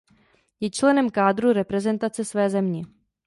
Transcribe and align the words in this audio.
Je 0.59 0.69
členem 0.69 1.09
kádru 1.09 1.53
reprezentace 1.53 2.25
své 2.25 2.49
země. 2.49 2.81